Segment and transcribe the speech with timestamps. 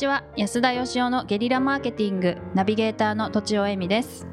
[0.00, 0.24] ちは。
[0.34, 4.26] 安田義雄のゲリラマーケティングナビゲーターの土地尾恵美です。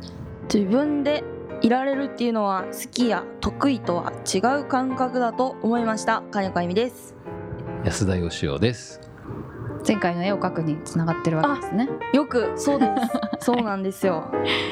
[0.43, 1.25] 自分で
[1.61, 6.23] いられるっていうのは好きや得意とは違う感覚だと思いました。
[6.31, 7.15] 金子由美です。
[7.83, 9.01] 安田義雄です
[9.87, 11.87] 前回の絵を描くにつながってるわけですね。
[12.13, 12.85] よくそうで
[13.39, 13.41] す。
[13.51, 14.25] そうなんですよ。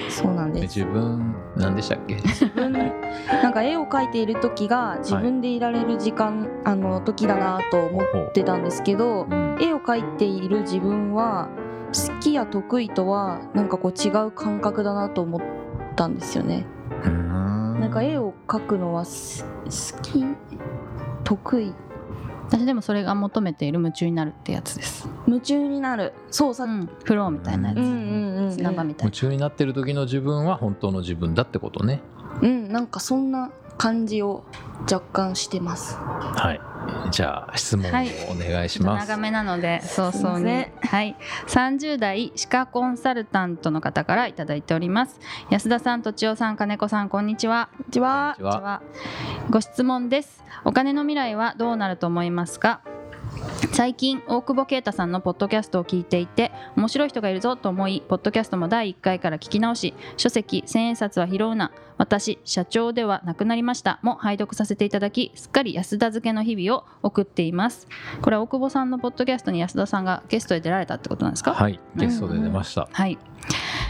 [0.09, 0.79] そうなんです。
[0.79, 2.15] 自分何でしたっけ？
[2.15, 9.33] 自分なんか絵を描いている時が自分でいられる時間、あの時だなと思ってたんですけどう。
[9.33, 11.47] ん絵を描いている自分は
[11.93, 15.41] 好きや得意とはなんかこう違う感覚だなと思っ
[15.95, 16.65] たんですよね。
[17.03, 20.25] なんか絵を描くのはす好き？
[21.23, 21.73] 得意？
[22.47, 26.13] 私でもそれが求めている夢中になるってやつです、夢中になる。
[26.29, 28.51] そうさ、うん、フローみたいなやつ、うんうんうんうん。
[28.51, 29.09] 砂場みたいな。
[29.09, 32.01] 夢中になってる時の自分は本当の自分だってことね。
[32.41, 34.43] うんなんかそんな感じを
[34.91, 35.97] 若干してます。
[35.97, 36.61] はい。
[37.11, 38.09] じゃあ質問をはい。
[38.29, 40.67] お願いします、長めなので早々に。
[40.81, 41.15] はい。
[41.47, 45.19] 30代歯科コンサルタントの方からいただいております。
[45.49, 47.69] 安田さん、とちおさん、金子さんこんにちは。
[47.71, 48.81] こんにちは。
[49.49, 50.43] ご質問です。
[50.63, 52.81] お金の未来はどうなると思いますか？
[53.71, 67.87] 最近大久保啓太さんのポッドキャストを聞いていて面白い人がいるぞと思いポッドキャストも第1回から聞き直し書籍千円札は拾うな私社長ではなくなりましたも拝読させていただきすっかり安田漬けの日々を送っています。
[68.21, 71.53] これは大久保さんのポッドキャストに安田さんがゲストで出られたってことなんですか？
[71.53, 73.17] はいゲストで出ました、はい。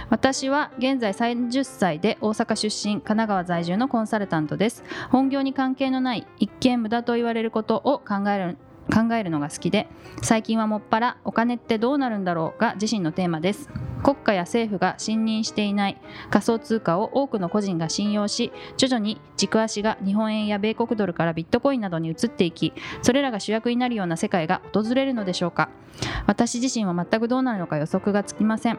[0.09, 4.83] 私は現在30歳で大阪出身神奈川在住のコンサルタントです。
[5.09, 8.57] 本業に関係のない一見無駄と言われることを考える
[8.93, 9.87] 考えるのが好きで
[10.21, 13.69] 最近はもっぱらお金ってどうなるんだろうが自身のテーマです。
[14.03, 25.69] 国家や政府が信任していない仮想通貨を多くの個人が信用し徐々に軸足が日本円や米国ドルからビットコインなどに移っていきそれらが主役になるような世界が訪れるのでしょうか。
[26.27, 28.77] 私自身は全くどうなるのか予測がつきません。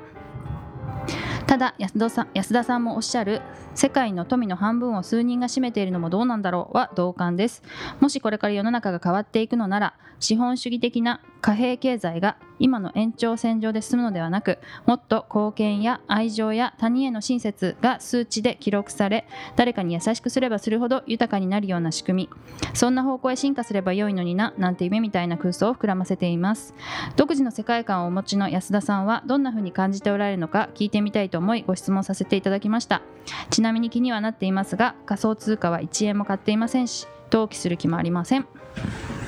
[1.47, 3.41] ただ安田さん安田さんもおっしゃる
[3.77, 7.63] 世界の富の半分を数人が占めているのもどうなんだろうは同感です。
[8.01, 22.31] もしこれから世の中が変わっていくのなら資本主義的な貨幣経済が今の延長線上で進むのではなくもっと貢献や愛情や他人への親切が数値で記録され誰かに優しくすればするほど豊かになるような仕組み。
[22.75, 26.75] そんな方向へ進化すれば良いのにななんて夢みたいな空想を膨らませています
[27.17, 33.03] 独自の世界観をお持ちの安田さんはどんな風に感じておられるのか聞いてみたいと思いご質問させていただきました。
[33.51, 38.47] ちなみに気にはなっていますが仮想通貨は1円も買っていませんし投機する気もありません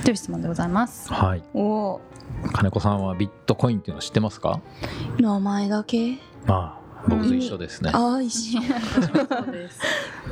[0.04, 1.12] という質問でございます。
[1.12, 1.42] はい。
[1.54, 2.00] おお
[2.52, 4.60] 金子さんはビットコインっていうの知ってますか？
[5.18, 6.18] 名前だけ？
[6.46, 6.78] まあ
[7.08, 8.60] 僕と一緒ですね、ああ一緒。
[8.62, 9.80] そうです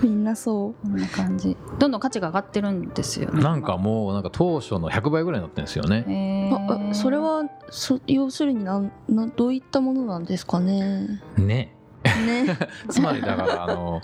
[0.02, 1.56] みんなそこんな感じ。
[1.78, 3.40] どんどん価値が上がってるんですよね。
[3.40, 6.04] なんかもうなんか当初の100倍ぐらいになってるんですよね。
[6.06, 6.86] へう、ー。
[6.86, 11.20] ああそれはそ要するになんなどういったものなんですかね？
[11.36, 11.72] ね。
[12.04, 12.58] ね。
[12.90, 14.02] つまりだからあの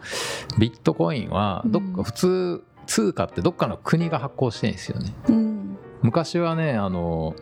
[0.58, 1.92] ビットコインはどっうん。
[1.96, 5.12] か普通通貨ってどっかの国が発行してるんですよね。
[5.28, 5.51] うん
[6.02, 7.34] 昔はねあの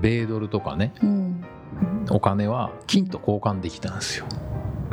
[0.00, 1.44] 米ドルとかねうん。
[2.10, 4.26] お金は金と交換できたんですよ。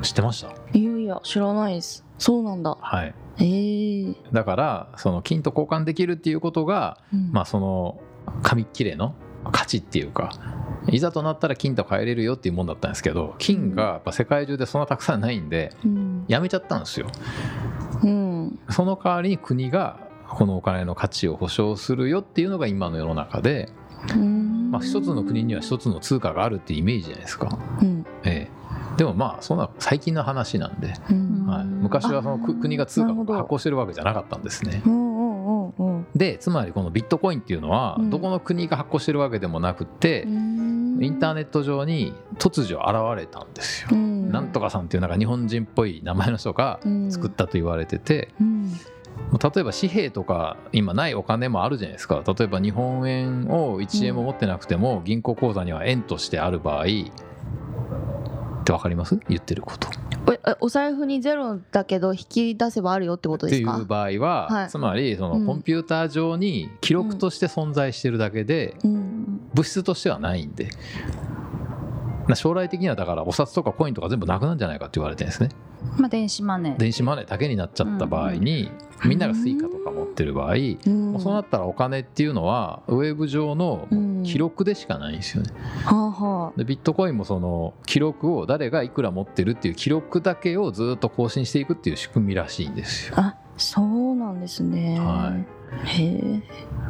[0.04, 0.50] 知ってました？
[0.78, 2.06] いやいや知らないです。
[2.20, 2.78] そうなんだ。
[2.80, 3.16] はい。
[3.40, 4.16] ええ。
[4.32, 7.32] だからその金と交換できるっていうことがうん。
[7.32, 8.00] まあその
[8.44, 9.16] 紙切れの
[9.52, 10.32] 価値っていうか
[10.90, 16.26] いざとなったら金と変えれるよっていうもんだったんですけど金がやっぱ世界中でそんなたくさんないんでうん。
[16.28, 17.08] やめちゃったんですよ。
[18.04, 18.60] うん。
[18.70, 23.70] その代わりに国がこのお金の価値を保証するよっていうのが今の世の中で、
[24.14, 24.72] うん。
[24.72, 28.06] まあ、一つの国には一つの通貨があるっていうイメージじゃないですか、うん。
[28.24, 31.46] ええ、でもまあそんな最近の話なんで、うん。
[31.46, 34.84] はい、昔はその国が通貨を発行してるわけじゃなかったんですね。
[36.16, 38.10] でつまりこのビットコインっていうのはうん。
[38.10, 43.90] どこの国が発行してるわけでもなくって、インターネット上に突如現れたんですよ。
[43.92, 44.32] うん。
[44.32, 48.72] なんとかさんっていうなんか日本人っぽい名前の人が作ったと言われてて、うん
[49.34, 52.24] 例えば紙幣とか今ないお金もあるじゃないですか。
[52.26, 56.86] 例えば日本円を1円も持ってなくても銀行口座には円としてある場合っ
[58.64, 59.20] て分かります？
[59.30, 59.90] 言ってること。
[60.32, 64.70] ええお財布にゼロだけど引き出せばあるよってことっていですかう場合は、はい。
[64.70, 65.46] つまりそのうん。
[65.46, 69.42] コンピューター上に記録として存在してるだけでうん。
[69.54, 70.70] 物質としてはないんで。
[72.28, 75.50] な将来的にはだからお札とかコインとか全部なくなるんじゃないかって言われてるんですね。
[75.98, 76.78] まあ電子マネー。
[76.78, 78.72] 電子マネーだけになっちゃった場合に、
[79.06, 81.12] みんながスイカとか持ってる場合、うん。
[81.14, 84.08] もうそうなったらお金っていうのはウェブ上のうん。
[84.28, 85.52] 記録でしかないんですよね。
[85.86, 93.16] はあはでビットコインもその記録を誰がいくら持ってるっていう記録だけをずっと更新していくっていう仕組みらしいんですよ。
[93.18, 95.00] ああそうなんですね。
[95.00, 95.57] はへえ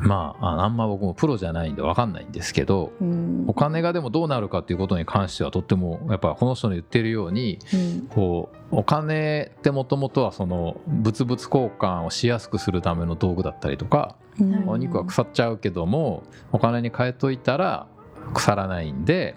[0.01, 3.45] まあああんま僕もプロじゃないんで分かんないんですけどうん。
[3.47, 8.07] お金がでもどうなるかっていうことに関してはとってもやっぱこの人の言ってるようにうん。
[8.07, 14.69] こうお金ってもともとはその物々交換をしやすくするための道具だったりとかうん。
[14.69, 17.87] お肉は腐っちゃうけどもお金に変えといたら
[18.33, 19.35] 腐らないんで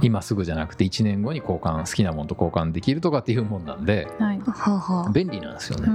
[0.00, 5.12] 今すぐじゃなくて1年後に交換好きなものと交換できるとかっていうもんなんではい。
[5.12, 5.86] 便利なんですよね。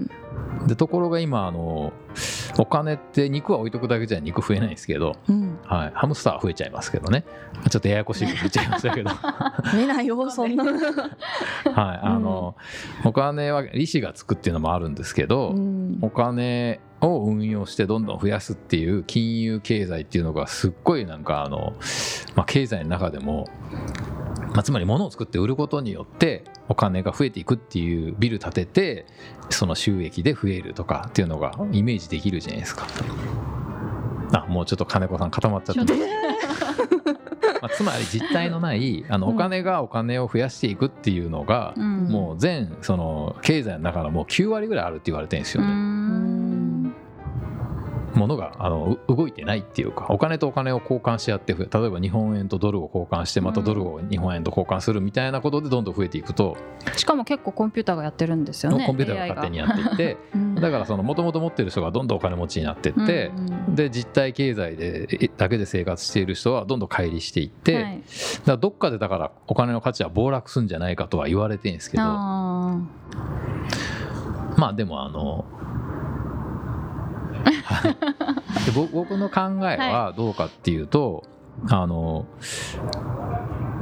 [0.00, 0.04] うん。
[0.04, 1.92] うんでところが今あの
[2.58, 5.58] お金って肉は置いとくだけじゃ肉増えないんですけど、うん。
[5.64, 7.24] はい、ハムスターは増えちゃいますけどね。
[7.70, 10.64] ちょっとややこしいこと言っちゃいましたけど、はい、見えないよそんな。
[11.74, 12.56] あの
[13.04, 15.98] お金は利子がつくっていうのもあるんですけど、うん。
[16.02, 21.74] お金を運用してどんどん増やすっていう金融経済っていうのがすっごいなんかあの、
[22.34, 23.48] まあ、経済の中でも、
[24.52, 29.06] まあ、つまり物を作って売ることによってお金が増えていくっていうビル建てて
[29.50, 32.86] その収益で増えるとかっていうのがイメージできるじゃないですか。
[34.32, 35.94] あもうちょっと金子さん固まっちゃった。
[37.60, 45.72] まあ、つまり実体のないあのお金がお金を増やしていくっていうのが、うんもう全その経済の中のもう9割ぐらいあるって言われてるんですようね。
[48.14, 56.56] んものがあのう動いてないっていうかお金とお金を交換し合ってふ例えば日本円とドルを交換してまたドルを日本円と交換するみたいなことでどんどん増えていくと、
[56.96, 60.54] しかも結構コンピューターがやってるんですよねコンピューターが勝手にやっていってうん。
[60.56, 68.02] だからそのもともと持ってる人がどんどんお金持ちになっていって、うんで実体経済でえだけで生活している人はどんどん乖離していって、だかはい
[68.46, 72.02] らどっかでだからお金の価値は暴落するんじゃないかとは言われてるんですけど。
[72.04, 72.78] あ
[74.56, 75.69] まあでもあのはい
[78.66, 81.24] でぼ僕の考えはどうかっていうと、
[81.68, 82.26] あの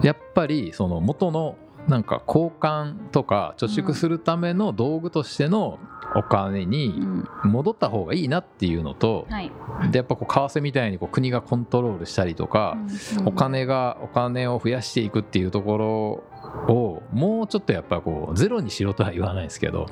[0.02, 1.56] やっぱりその元の
[1.86, 5.78] なんか交換とか貯蓄するための道具としての
[6.18, 7.28] お金にん。
[7.44, 9.52] 戻った方がいいなっていうのと、はい。
[9.90, 12.76] でやっぱこう為替みたいにこう国がコントロールしたりとか、
[13.24, 16.24] お金がお金を増やしていくっていうところ
[16.68, 19.86] をもうちょっとやっぱこうゼロにしろとは言わないですけど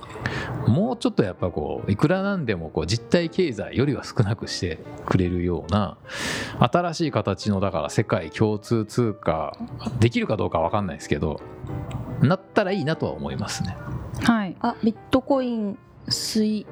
[0.67, 5.97] もうちょっとやっぱこういくらなんでもこう実体経済よりは少なくしてくれるような
[6.59, 9.57] 新しい形のだから世界共通通貨
[10.01, 11.41] できるかどうかわかんないですけど
[12.21, 13.77] なったらいいなとは思いますね。
[14.23, 14.57] はい。
[14.61, 15.79] あビットコイン
[16.09, 16.67] 水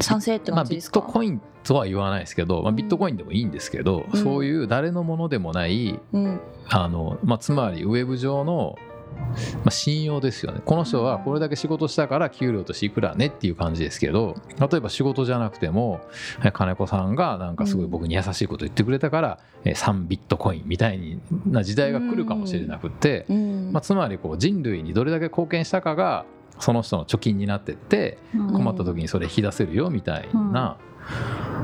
[0.00, 4.22] 賛成ってまあ、ビッ感じですか、トコインとは言わないですけど、まあ、ビットコインでもいいんですけど、うん。
[4.22, 6.40] そういう誰のものでもないうん。
[6.68, 8.76] あの、まあ、つまりウェブ上の、
[9.16, 10.60] まあ、信用ですよね。
[10.64, 16.00] この人はこれだけ仕事したから給料としていくらねっていう感じですけど例えば仕事じゃなくても
[16.44, 23.72] え金子さんがなんかすごい僕に優しいこと言ってくれたから、え3ビットコインみたいな時代が来るかもしれなくって、うん。
[23.72, 26.26] まあ、つまりこう人類にどれだけ貢献したかが
[26.58, 30.78] その人の貯金になってって困った時にそれ引き出せるよみたいな、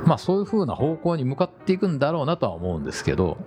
[0.05, 3.39] まあそういう風な方向に向かっていくんだろうなとは思うんですけど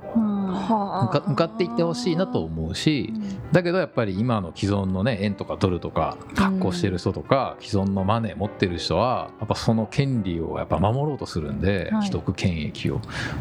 [0.54, 3.13] はあ向かっていってほしいなと思うし
[3.51, 12.04] だけどやっぱり今の既存のね円とかドルとか発行してる人とか既存のマネー持ってる人はやっぱその権利をやっぱ守ろうとするんではい。
[12.04, 12.95] 既得権益を。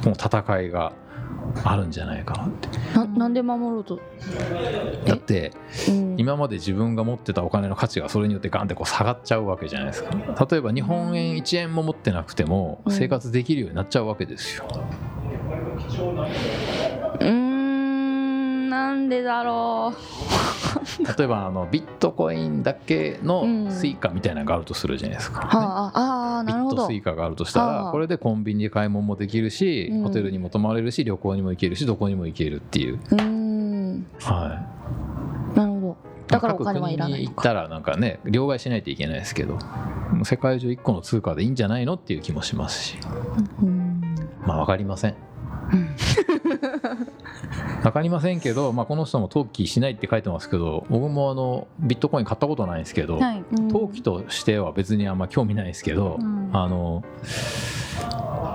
[0.05, 0.93] もう戦いが
[1.65, 2.69] あるんじゃないかなって。
[2.95, 4.01] ななんで守ろうと、
[5.07, 5.53] だって
[5.89, 10.11] うん、今まで自分が持ってたお金の価値がそれによってガンってこう下がっちゃうわけじゃないですか。
[10.51, 12.93] 例えば日本円1円も持ってなくてもうん。
[12.93, 14.65] 生活できるようになっちゃうわけですよ、
[17.21, 19.93] うーんなんでだろ
[21.19, 23.71] 例えばあのビットコインだけのうん。
[23.71, 26.12] スイカみたいなのがあるとするじゃないですか、うはああ
[26.79, 27.85] スイカがあるとしたはあ。
[27.87, 30.03] らこれでコンビニで買い物もできるし、うん。
[30.03, 34.07] ホテルにも泊まれるし旅行にも行けるしどこにも行けるっていう、うーん。
[34.21, 34.67] は
[35.55, 35.97] なるほど。
[36.29, 39.59] い、だからお金はいらない行ったらなんかね両替しないといけないですけど
[40.25, 42.99] 世界中1個の通貨でいいんじゃないのっていう気もしますし。
[43.63, 44.01] うん。
[44.47, 45.15] まあ分かりません。
[45.73, 45.97] うん
[47.83, 53.45] 分かりませんけど、まあ、この人も登記しないって書いてますけど僕もあのビットコイン買ったことないんですけど、はい。
[53.51, 56.51] 登記としては別にあんま興味ないですけど、うん。
[56.53, 57.03] あの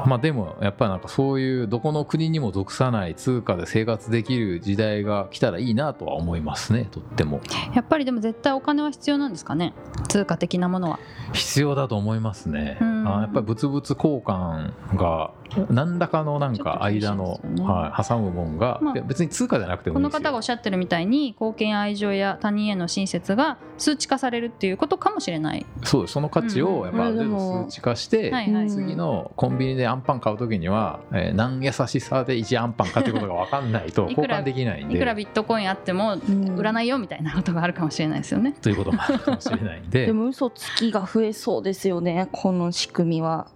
[0.05, 6.87] まあでもやっぱりなんかそういうどこの国にも属さない通貨で生活できる時代が来たらいいなとは思いますね。
[6.89, 7.41] とっても。
[7.73, 9.73] やっぱりでも絶対お金は必要なんですかね？
[10.07, 10.99] 通貨的なものは。
[11.33, 13.07] 必要だと思いますね、うん。
[13.07, 15.31] あやっぱり物々交換が
[15.69, 25.65] 何らかのなんか間の、ねはい、挟むもんが、まあ別に通貨じゃなくてもこのいいんですよ方がおっしゃってるみたいに貢献や愛情や他人への親切が数値化されるっていうことかもしれない。
[25.83, 26.13] そうです。
[26.13, 28.69] その価値をやっぱある程度数値化して、はいはい。
[28.69, 34.95] 次のコンビニでアンパン買う時には、えー何優しさで1アンパンかっていうことが分かんないといくら交換できないんで。
[34.95, 36.15] いくらビットコインあっても
[36.55, 38.53] 売らないよみたいなことがあるかもしれないですよね。
[38.53, 40.07] ということもあるかもしれないんで。
[40.07, 43.47] でも嘘つきが増えそうですよねこの仕組みは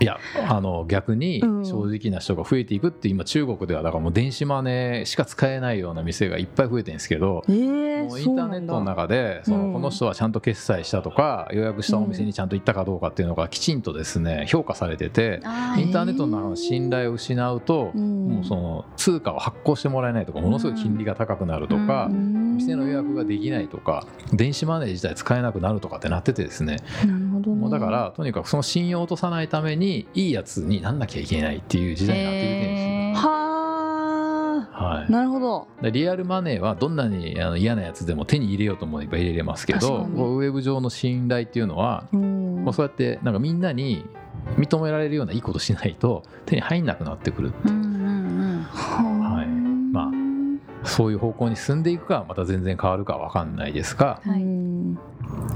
[0.00, 1.66] いやあの逆にうん。
[1.66, 15.40] 正直な人が増えていくって今中国ではだからもう電子マネーしか使えないような店がいっぱい増えてるんですけどえー、もうインターネットの中でそうんのこの人はちゃんと決済したとか予約したお店にちゃんと行ったかどうかっていうのがきちんとですね評価されてて
[15.78, 18.28] インターネットの中の信頼を失うとうん。
[18.28, 26.76] もうその通貨を発行してもらえないとかものすごい金利が高くなるとかうん店の予約ができないとか電子マネー自体使えなくなるとかってなっててですね。
[27.06, 27.56] なるほどね。
[27.56, 32.88] もうだからとにかくその信用を落とさないためにいいやつになんなきゃいけないっていう時代になってきてるんですよ。
[32.88, 33.46] へーは
[34.72, 35.06] はい。
[35.08, 35.68] あ、なるほど。
[35.82, 44.04] でリアルマネーはどんなにあの嫌なやつでも手に入れようと思えば入れれますけどウェブ上の信頼っていうのはうんもうそうやってなんかみんなに
[44.58, 47.68] 認められるようないいことしないと手に入んなくなってくるう。
[47.68, 48.62] んうんうん。
[48.62, 49.46] はい。
[49.46, 50.10] ま
[50.86, 54.42] そういう方向に進んでいくかまた全然変わるかわかんないですがはい。
[54.42, 54.98] うん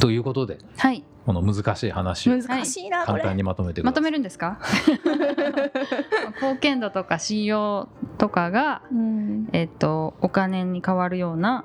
[0.01, 1.05] ということではい。
[1.27, 3.19] この難しい話を難しいな、これ。
[3.21, 4.11] 簡単にまとめてくまとださい。
[4.11, 4.59] めるんですか？
[6.41, 9.49] 貢献度とか信用とかが、うん。
[9.53, 11.65] えっとお金に変わるような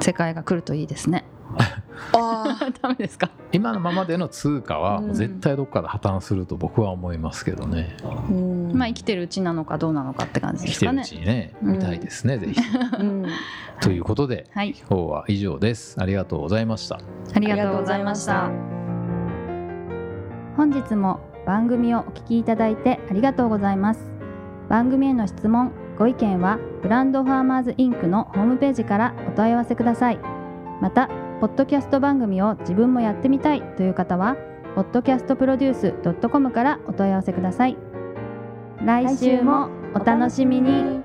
[0.00, 1.24] 世界が来るといいですね。
[2.16, 3.30] あ ダメですか？
[3.52, 7.96] 今のままでの通貨は絶対どっかで破綻すると僕は思いますけどね。
[8.00, 11.72] ーうんまあ生きてるうちなのかどうなのかって感じ生きてるうですかねちにねうん。
[11.72, 12.60] 見たいですねぜひ。
[12.98, 13.26] うん。
[13.80, 14.70] ということではい。
[14.70, 15.96] 今日は以上です。
[16.00, 17.00] ありがとうございました。
[17.34, 18.50] ありがとうございました。
[20.56, 24.10] 本日も番組をお聞きいただいてありがとうございます。
[24.68, 30.18] 番組への質問ご意見はブランドファーマーズインクのホームページからお問い合わせください。
[30.80, 31.08] また
[31.40, 34.36] ポッドキャスト番組を自分もやってみたいという方は
[34.76, 37.76] podcastproduce.com からお問い合わせください
[38.84, 40.99] 来週もお楽しみに。